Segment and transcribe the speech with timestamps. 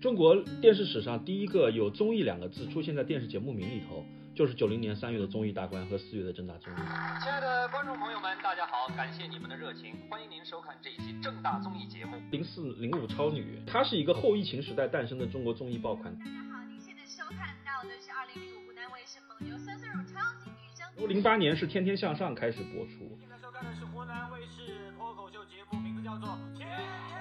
[0.00, 6.76] 中国电视史上第一个有综艺两个字出现在电视节目名里头，就是九零年三月的综艺大观和四月的正大综艺。
[7.20, 12.16] 亲爱的观众朋友们，大家好，感谢你们的热情，欢迎您收看这一期正大综艺节目。
[12.30, 16.16] 零四零五超女，它是一个后疫情时代诞生的中国综艺爆款。
[16.16, 21.08] 大家好，您现在收看到的是二零零五湖南卫视蒙牛酸酸乳超级女声。
[21.08, 23.18] 零八年是《天天向上》开始播出。
[23.18, 26.78] 现在收看的是湖南卫视脱口秀节目，名字叫做《天天
[27.10, 27.18] 向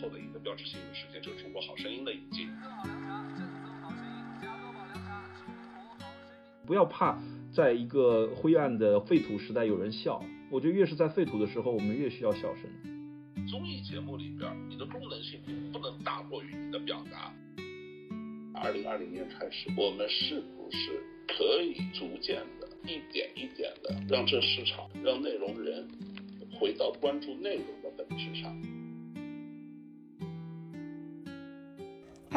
[0.00, 2.48] 后的一个标志性的事件就是《中国好声音》的引进。
[6.66, 7.18] 不要怕，
[7.50, 10.22] 在一个灰暗的废土时代有人笑。
[10.50, 12.64] 我觉得越是在废土的时候，我们越需要笑声。
[13.46, 15.40] 综艺节目里边，你的功能性
[15.72, 17.32] 不能大过于你的表达。
[18.54, 25.88] 二零二零年开始，我们是不是可以逐渐的、一点一点的，让这市场、让内容人
[26.58, 28.54] 回到关注内容的本质上？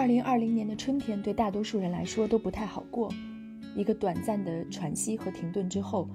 [0.02, 3.14] 二零二零年的春天对大多数人来说都不太好过。
[3.76, 6.10] 一个短暂的喘息和停顿之后，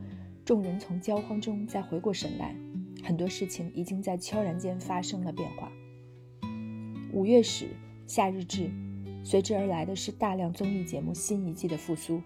[0.45, 2.53] 众人从焦慌中再回过神来，
[3.05, 5.71] 很多事情已经在悄然间发生了变化。
[7.13, 7.69] 五月始，
[8.09, 8.69] 夏日至，
[9.23, 12.21] 随之而来的是大量综艺节目新一季的复苏，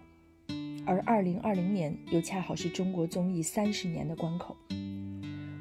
[0.83, 4.57] 而二零二零年又恰好是中国综艺三十年的关口。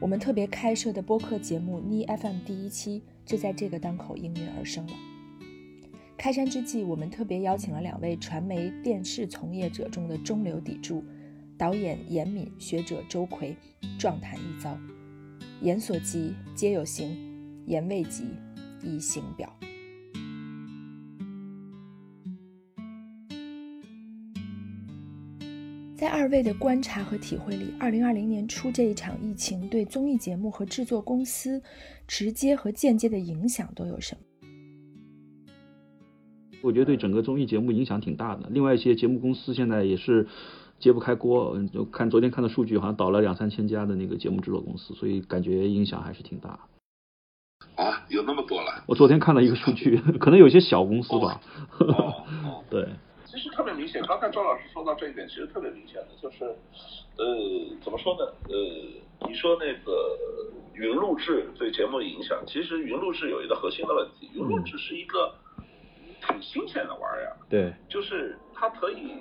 [0.00, 4.94] 我们特别开设的播客节目《妮 FM》第一期就在这个当口应运而生了。
[6.20, 11.02] 开山之际，我们特别邀请了两位传媒电视从业者中的中流砥柱，
[11.56, 13.56] 导演严敏、学者周奎，
[13.98, 14.78] 壮谈一遭。
[15.62, 17.16] 言所及皆有行，
[17.64, 18.24] 言未及
[18.82, 19.50] 亦行表。
[25.96, 31.62] 在二位的观察和体会里，二零二零年初这一场疫情对综艺节目和制作公司
[32.06, 34.20] 直接和间接的影响都有什么？
[36.62, 38.48] 我觉得对整个综艺节目影响挺大的。
[38.50, 40.28] 另外一些节目公司现在也是
[40.78, 46.60] 揭不开锅，就看昨天看的数据，好像倒了两三千家的那个节目制作公司，所以感觉影响还是挺大。
[47.76, 48.84] 啊，有那么多了？
[48.86, 51.40] 我昨天看了一个数据，可能有些小公司吧。
[51.78, 52.88] 哦哦， 对，
[53.26, 54.02] 其实特别明显。
[54.06, 56.44] 刚才周老师说到这一点，其实特别明显的就是，
[57.16, 58.24] 呃，怎么说呢？
[58.48, 60.18] 呃，你说那个
[60.74, 65.34] 云录制对节目的影响，其实云录制有一个核心的问题，云录制是一个。
[66.20, 69.18] 挺新鲜的玩意儿，对，就是它可以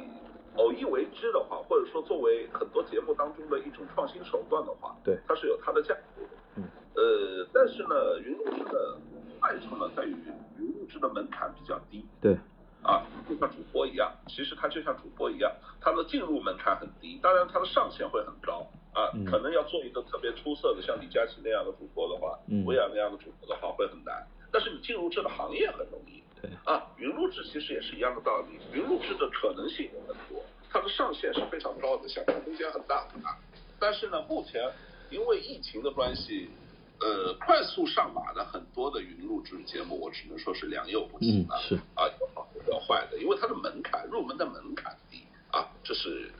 [0.55, 6.29] 偶一为之的话，或者说作为很多节目当中的一种创新手段的话，对，它是有它的价值的。
[6.55, 6.63] 嗯，
[6.95, 8.97] 呃，但是呢，云录制的
[9.39, 10.15] 坏处呢在于
[10.57, 12.05] 云录制的门槛比较低。
[12.19, 12.33] 对，
[12.83, 26.18] 啊，就像主播一样，其实它就像主播一样，它的进入门槛很低，当然它的上限会很高啊，可能要做一个特别出色的像李佳琦那样的主播的话，薇娅那样的主播的话会很难，但是你进入这个行业很容易。
[26.41, 33.37] 对啊，云录制其实也是一样的道理，云录制的可能性有很多，它的上限是非常高的，想象空间很大很大。
[33.79, 34.61] 但是呢，目前
[35.09, 36.49] 因为疫情的关系，
[36.99, 46.31] 呃，快速上马的很多的云录制节目，我只能说是良莠不齐啊，是啊，有好的有坏的，因为它的门槛入门的门槛低啊，这是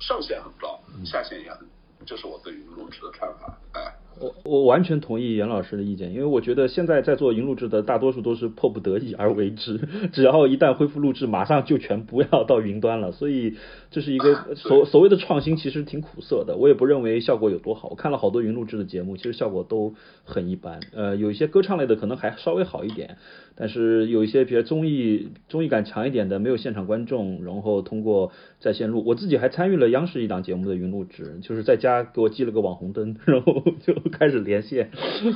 [0.00, 1.66] 上限很高，下限也很，
[2.06, 3.92] 这是我对云录制的看法，哎。
[4.20, 9.80] 我我完全同意严老师的意见，因为我觉得现在在做云录制的大多数都是迫不得已而为之，
[10.12, 13.54] 只要一旦恢复录制，马上就全不要到云端了，所以
[13.90, 16.56] 这是一个 所所谓的创新，其实挺苦涩的。
[16.56, 19.94] 我也不认为效果有多好，我看了好多云录制的节目，其实效果都
[20.24, 20.80] 很一般。
[20.94, 23.16] 呃，有一些歌唱类的可能还稍微好一点，
[23.56, 33.94] 但是有一些比较综艺综艺感强一点的，没有现场观众，然后通过在线录，我自己还参与了央视一档节目的云录制，就是在家给我寄了个网红灯，然后 就。
[34.18, 34.90] 开始连线，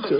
[0.09, 0.17] 就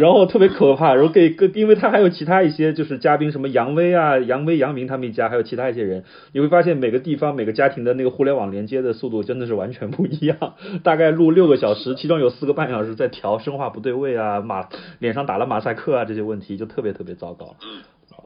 [0.00, 10.54] 然后特别可怕，然后给跟，因为他还有其他一些就是嘉宾，什么杨威啊、杨威、杨明他们一家，还有其他一些人，你会发现每个地方每个家庭的那个互联网连接的速度真的是完全不一样。
[10.82, 14.68] 大概录六个小时，其中有四个半小时在调声画不对位啊，马
[15.00, 17.56] 脸上打了马赛克啊，这些问题就特别特别糟糕。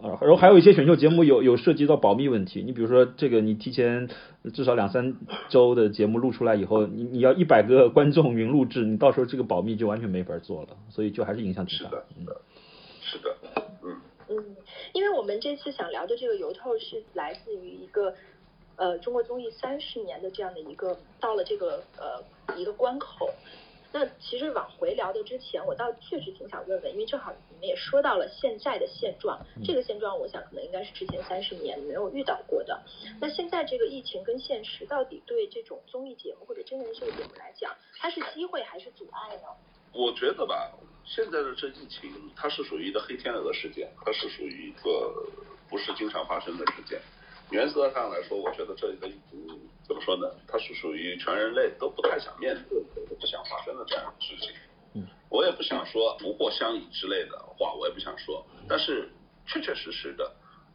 [0.05, 4.11] 啊，然后还有一些选秀节目有有涉及到保密问题，你比如说这个，你提前
[4.53, 5.17] 至少两三
[5.49, 11.91] 周的节目录出来以后，你你要一百个 观众云录制，你到时候这个保密就完全没法做了，所以就还是影响挺大。
[11.91, 12.27] 是的，嗯，
[13.01, 13.37] 是的，
[13.83, 13.97] 嗯
[14.29, 14.57] 嗯，
[14.93, 18.13] 因为我们这次想聊的这个由头是来自于一个
[18.77, 22.23] 呃中国综艺三十年的这样的一个到了这个呃
[22.59, 23.31] 一个关口。
[23.95, 32.83] 那其实往回聊的之前，我倒确实挺想问问，因为正好你们也说到了现在的现状，这个现状我想可能应该是之前三十年没有遇到过的。
[33.21, 39.43] 那现在这个疫情跟现实，到底对这种综艺节目或者真人秀节目来讲，它是机会还是阻碍呢？
[39.93, 40.73] 我觉得吧，
[41.05, 45.25] 现在的这疫情，它是属于一个黑天鹅事件，它是属于一个
[45.69, 47.01] 不是经常发生的事件。
[47.51, 50.29] 原则上来说，我觉得这个嗯怎么说呢？
[50.49, 54.51] 它是属于全人类都不太想面对、都不想发生的这样的事情。
[54.95, 58.45] 嗯，我也不想说不过相倚之类的话，我也不想说。
[58.69, 59.09] 但是
[59.47, 60.25] 确确实实的，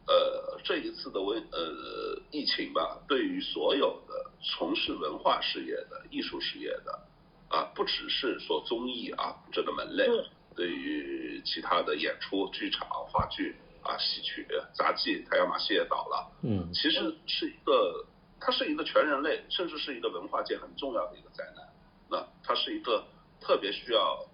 [0.06, 7.00] 呃，这一次的瘟呃疫情吧，对于所有的从事文化事业的、艺术事业的
[7.48, 10.06] 啊，不只是说综艺啊这个门类，
[10.54, 13.56] 对于其他的演出、剧场、话剧。
[13.82, 16.32] 啊，戏曲、杂技，太阳马戏也倒了。
[16.42, 18.06] 嗯，其实是一个，
[18.40, 21.66] 它是一个全人类，甚至是一个文化界很重要的一个灾难。
[22.08, 23.04] 那它是一个
[23.40, 24.26] 特别需要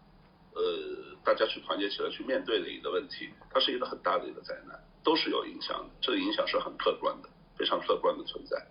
[0.55, 0.63] 呃
[1.25, 3.31] 大家去团结起来去面对的一个问题。
[3.51, 5.91] 它是一个很大的一个灾难，都是有影响的。
[6.01, 8.67] 这个影响是很客观的，非常客观的存在。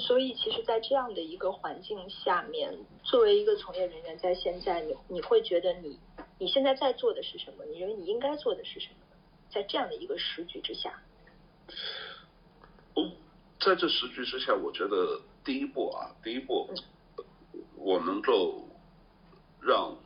[0.00, 5.96] 所以，其实，在这样的一个环境下面，作为一个从业人员，在现在，你你会觉得你
[6.40, 7.64] 你现在在做的是什么？
[7.66, 9.05] 你认为你应该做的是什么？
[9.48, 10.92] 在这样的一个时局之下，
[12.94, 13.12] 嗯，
[13.58, 16.68] 在这时局之下，我觉得第一步啊，第一步，
[17.76, 18.68] 我能够
[19.62, 19.96] 让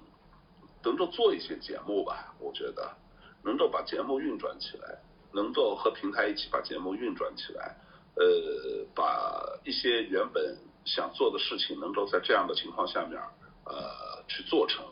[0.84, 2.96] 能够做一些节目吧，我觉得
[3.42, 5.00] 能够把节目运转起来，
[5.32, 7.76] 能够和平台一起把节目运转起来，
[8.14, 13.20] 呃，把一些原本想做的事情，能够在这样的情况下面
[13.64, 14.84] 呃去做成，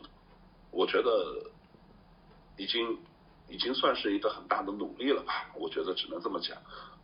[0.71, 1.49] 我觉得
[2.57, 2.99] 已经。
[3.49, 5.51] 已经算是一个很大的努力了吧？
[5.55, 6.57] 我觉得只能这么讲，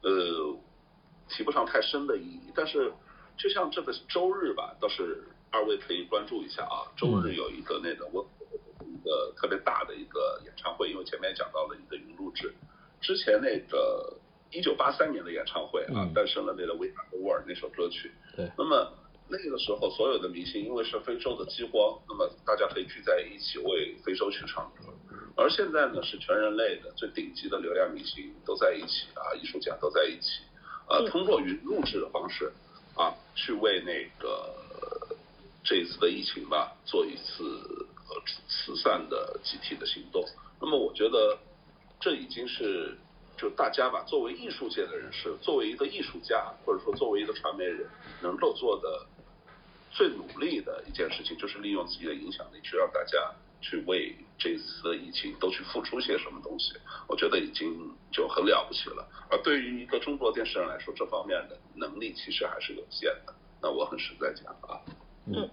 [0.03, 0.57] 呃，
[1.30, 2.51] 提不上太深的意义。
[2.56, 2.94] 但是，
[3.38, 6.86] 就像这个周日吧，倒是二位可以关注一下啊。
[6.95, 8.25] 周日有一个那个我
[8.81, 12.53] 一个特别大的一个演唱会，因为前面讲到了一个云录制，
[13.01, 14.18] 之前那个
[14.51, 18.12] 一九八三年的演唱会啊，诞生了那个《维塔的沃尔》那首歌曲。
[18.36, 18.50] 对。
[18.57, 18.94] 那么
[19.27, 24.84] 那个时候，所有的明星因为是非洲的饥荒，那么大家可以聚在一起为非洲去唱歌。
[25.37, 30.43] 而现在呢，是全人类的最顶级的流量明星都在一起啊，艺术家都在一起，
[30.87, 32.53] 呃，通过云录制的方式
[32.95, 34.55] 啊，去为那个
[35.61, 37.43] 这一次的疫情吧，做一次
[38.07, 38.15] 呃
[38.47, 40.23] 慈善的集体的行动。
[40.61, 41.38] 那么我觉得
[41.99, 42.97] 这已经是
[43.38, 47.85] 就大家吧，作为艺术界的人士，作为一个艺术家，或者说作为一个传媒人，
[48.21, 49.05] 能够做的
[49.91, 53.35] 最努力的一件事情，就是利用自己的影响力去让大家。
[53.65, 56.73] 去为这次的疫情都去付出些什么东西，
[57.07, 59.07] 我觉得已经就很了不起了。
[59.31, 63.33] 而对于一个中国电视人来说，这方面的能力其实还是有限的。
[63.59, 64.77] 那我很实在讲啊，
[65.25, 65.50] 嗯。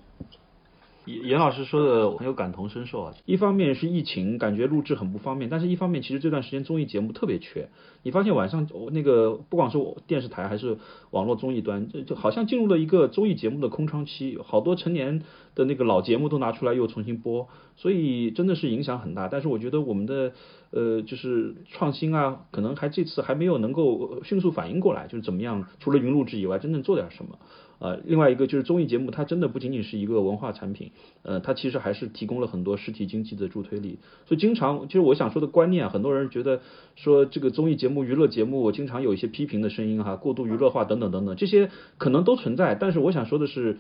[1.05, 7.69] 严严老师说的很有感同身受啊，一方面是疫情，感觉录制很不方便，但是一方面其实这段时间综艺节目特别缺。
[8.05, 10.79] 你发现晚上我那个不管是我电视台还是
[11.11, 15.23] 网络综艺端，就就好像进入了一个综艺节目的空窗期，好多成年
[15.55, 19.29] 的那个老节目都拿出来又重新播，所以真的是影响很大。
[19.29, 20.33] 但是我觉得我们的
[20.71, 27.39] 呃就是创新啊，可能还这次还没有能够迅速反应过来，就是怎么样除了云录制以外，真正做点什么。
[27.79, 30.93] 呃，另外一个就是综艺节目，它真的不仅仅是一个文化产品，
[31.23, 33.99] 呃，它其实还是提供了很多实体经济的助推力。
[34.27, 36.61] 所以经常，其实我想说的观念，很多人觉得
[36.95, 42.75] 说这个综艺节目、娱乐节目，经常有一些批评的声音哈，过度娱乐化等等等等，这些可能都存在。
[42.77, 43.79] 但是我想说的是，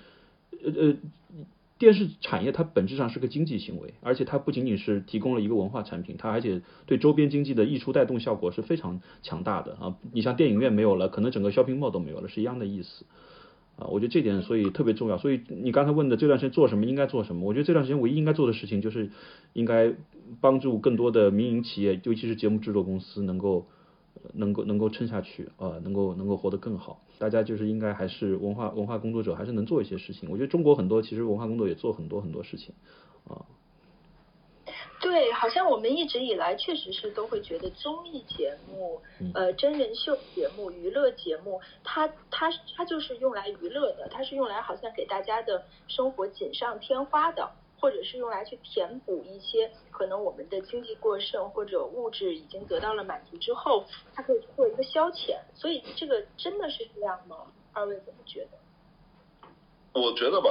[0.65, 0.97] 呃呃，
[1.79, 9.96] 电视产业它本质上是个经济行为，而且它不仅仅是提供了一个文化产品，它而且对周边经济的溢出带动效果是非常强大的啊。
[10.13, 13.05] 你像电影院没有了，可能整个 shopping mall 都没有了，是一样的意思。
[13.76, 15.19] 啊，我觉得这点所以特别重要。
[15.19, 17.46] 所以你刚才问的这段时间做什么，应该做什么？
[17.46, 19.10] 我觉得这段时间唯一应该做的事情就是
[19.52, 19.94] 应该
[20.41, 23.67] 帮助更多的民营企业，尤其是节目制作公司，能够
[24.34, 27.02] 能够能够撑下去，呃，能够能够活得更好。
[27.19, 30.29] 大家就是应该还是文化文化工作者，还是能做一些事情。
[30.31, 32.74] 我觉得中国很多其实文化工作也做很多很多事情，
[33.26, 33.46] 啊。
[35.03, 39.03] 对，好像我们一直以来确实是都会觉得综艺节目、
[39.35, 55.37] 呃真人秀节目、娱乐节目，它它它就是用来娱乐的，它是用来好像给大家的生活锦上添花的，或者是用来去填补一些可能我们的经济过剩或者物质已经得到了满足之后，它可以做一个消遣。
[55.53, 57.53] 所以这个真的是这样吗？
[57.73, 58.61] 二位怎么觉得？
[59.94, 60.49] 我觉得吧，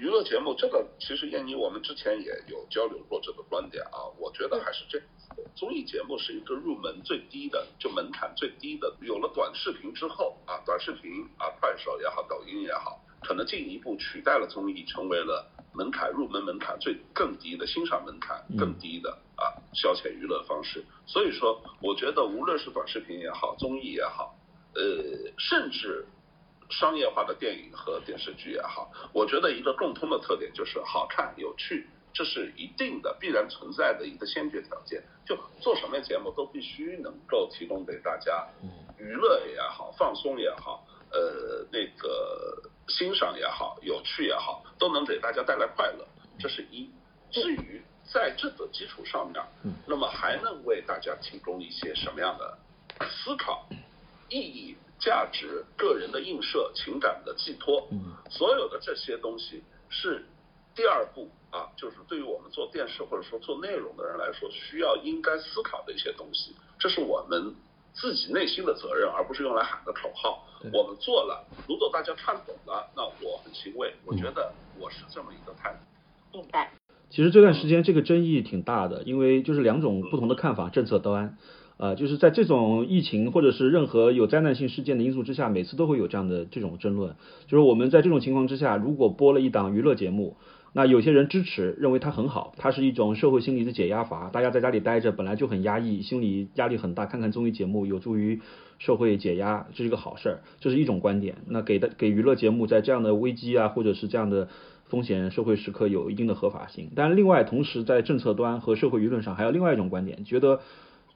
[0.00, 4.08] 娱乐节目这个其实燕妮我们之前也有交流过这个观点啊。
[4.18, 5.06] 我觉得还是这样
[5.54, 8.90] 综艺节目是一个入门最低的，就门槛最低的。
[9.02, 20.82] 有了短视频之后啊，短视频啊，快手也好，抖音也好，可能进一步取代了综艺，成为了门槛入门门槛最更低的欣赏门槛更低的啊消遣娱乐方式。
[21.04, 24.34] 所以说，我觉得无论是短视频也好，综艺也好，
[24.74, 26.06] 呃，甚至。
[26.72, 35.02] 商业化的电影和电视剧也好，我觉得一个共通的特点就是好看、有趣，这是一定的必然存在的一个先决条件。
[35.24, 38.48] 就做什么节目都必须能够提供给大家
[38.98, 46.06] 娱乐也好，放松也好，呃，那个欣赏也好，有趣也好，都能给大家带来快乐。
[46.38, 46.90] 这是一。
[47.30, 47.80] 至于
[48.12, 49.42] 在这个基础上面，
[49.86, 52.58] 那么还能为大家提供一些什么样的
[53.08, 53.66] 思考、
[54.28, 57.88] 意义、价值、个人的映射、情感的寄托，
[58.30, 60.24] 所有的这些东西是
[60.76, 67.52] 第二步啊，就是对于我们做电视或者说做内容的人来说，需要应该思考的一些东西，这是我们
[67.92, 70.46] 自己内心的责任，而不是用来喊的口号。
[70.72, 73.92] 我们做了，如果大家看懂了，那我很欣慰。
[74.06, 76.38] 我觉得我是这么一个态度。
[76.38, 76.70] 明白。
[77.10, 81.36] 其实这段时间这个争议挺大的，因为就是两种不同的看法，政策端，
[81.82, 87.16] 呃，就是在这种疫情或者是任何有灾难性事件的因素之下，每次都会有这样的这种争论。
[87.48, 90.36] 就是我们在这种情况之下，如果播了一档娱乐节目，
[90.72, 94.30] 那有些人支持，认为它很好，它是一种社会心理的解压阀。
[94.30, 98.40] 大家在家里待着本来就很压抑，心理压力很大，看看综艺节目有助于
[98.78, 101.38] 社会解压，这是一个好事儿，这是一种观点。
[101.48, 104.46] 那给的给娱乐节目在这样的危机啊，或者是这样的。
[104.84, 110.60] 风险社会时刻有一定的合法性，但另外同时在政策端和社会舆论上还有另外一种观点，觉得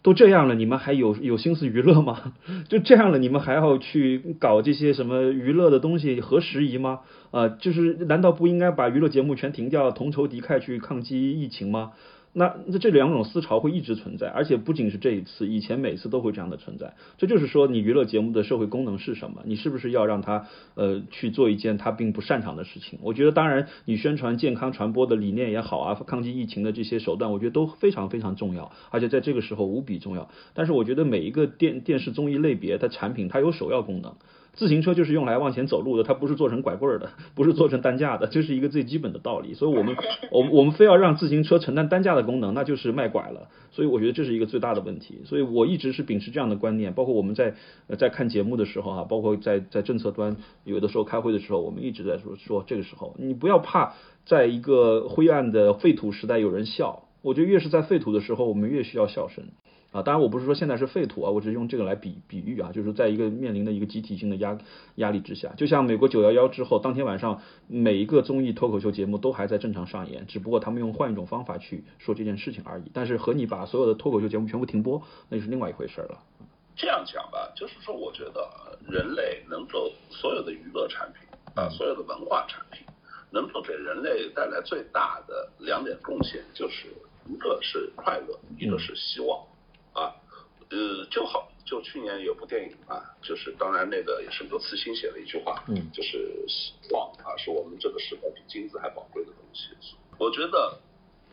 [0.07, 2.33] 都这样了，你们还有有心思娱乐吗？
[2.71, 7.01] 就这样了，你们还要去搞这些什么娱乐的东西，合时宜吗？
[7.33, 11.91] 啊，就是难道不应该把娱乐节目全停掉，同仇敌忾去抗击疫情吗？
[12.39, 16.93] 那那这两种思潮会一直存在，而且不仅是这一次，以前每次都会这样的存在。
[17.17, 19.41] 这就是说，你娱乐节目的社会功能是什么？
[19.47, 22.99] 你是不是要让他呃去做一件他并不擅长的事情？
[23.01, 30.29] 我觉得，当然，你宣传健康传播的理念也好啊，抗击疫情的这些手段，我觉得都非常非常重要，而且在这个时候无比重要。
[30.53, 34.15] 但是，我觉得每一个电电视综艺类别的产品，它有首要功能。
[34.57, 39.55] 自行车就是用来往前走路的，它不是做成拐棍儿的，不是做成担架的，这是一个最基本的道理。
[39.55, 39.95] 所以， 我们，
[40.31, 43.49] 我我们非要让自行车承担担架的功能，那就是卖拐了。
[43.71, 45.21] 所以，我觉得这是一个最大的问题。
[45.27, 47.55] 所以我一直是秉持这样的观念，包括我们在
[47.99, 53.93] 在看节目的时候啊，包括在在政策端有的时候开会的时候，我们一直在说说这个时候，你不要怕，
[54.25, 57.03] 在一个灰暗的废土时代有人笑。
[57.23, 59.45] 我觉得越是在废土的时候，我们越需要笑声。
[59.97, 64.59] 啊，当然我不是说现在是废土啊，我只是用这个来比比喻啊，就是在一个面临的一个集体性的压
[64.97, 72.91] 压力之下，就像美国九幺幺之后，当天晚上每一个综艺脱口秀节目都还在正常上演，只不过他们用换一种方法去说这件事情而已。
[72.93, 75.01] 但是和你把所有的脱口秀节目全部停播，
[75.31, 76.19] 那就是另外一回事了。
[76.77, 82.87] 这样讲吧，就是说我觉得人类能够所有的娱乐产品啊，所有的文化产品，
[83.31, 86.89] 能够给人类带来最大的两点贡献，就是
[87.31, 89.41] 一个是快乐，一个是希望。
[89.97, 90.15] 啊，
[90.69, 99.71] 呃，就好，就去年有部电影啊，就是当然那个也是刘慈欣写的一句话，嗯，就是希望啊，是我们这个时代比金子还宝贵的东西。
[100.19, 100.79] 我觉得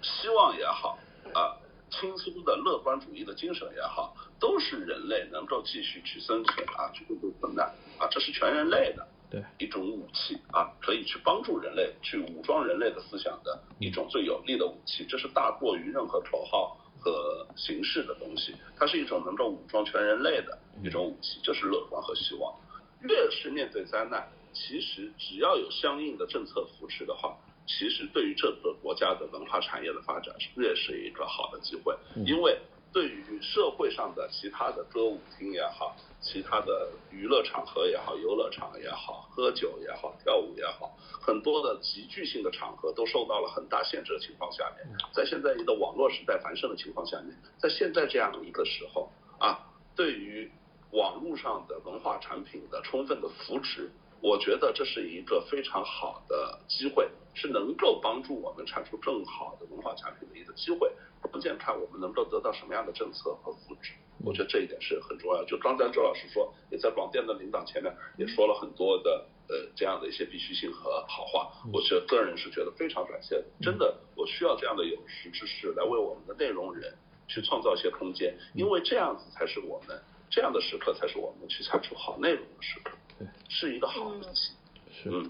[0.02, 0.98] 希望也好
[1.34, 1.58] 啊，
[1.90, 7.68] 轻松的乐观主义的精神也好，都是人类能够继续去生存啊，去度过困难
[7.98, 16.78] 啊，这是全人类的对一种武器啊，可以去帮助人类去武装人类的思想的一种最有力的武器，这是大过于任何口号。
[17.04, 22.56] 和形式的东西，它是一种能够武装全人类的一种武器，就是乐观和希望。
[23.02, 31.94] 越是面对灾难，其实只要有相应的政策扶持的话，其实对于这个国家的文化产业的发展，越是一个好的机会，
[32.26, 32.58] 因为。
[32.94, 49.10] 对于社会上的其他的歌舞厅也好，其他的娱乐场合也好，游乐场也好，喝酒也好，跳舞也好，很多的集聚性的场合都受到了很大限制的情况下面，在现在一个网络时代繁盛的情况下面，在现在这样一个时候
[49.40, 49.60] 啊，
[49.96, 50.52] 对于
[50.92, 53.92] 网络上的文化产品的充分的扶持，
[54.24, 60.90] 我觉得这是一个非常好的机会，是能够帮助我们产出更好的文化产品的一个机会。
[61.30, 63.92] 关键看我们能够得到什么样的政策和扶持，
[64.24, 65.44] 我觉得这一点是很重要。
[65.44, 73.44] 就刚才周老师说，也在广电的领导前面也说了很多的呃这样的一些必须性和好话，我觉得个人是觉得非常感谢。
[73.62, 76.94] 真的，我需要这样的有识之士来为我们的内容人
[77.28, 83.03] 去创造一些空间，因为这样子才是我们这样的时刻才是我们去产出好内容的时刻，对，
[83.50, 84.52] 是一个好东西。
[84.92, 85.30] 是，嗯。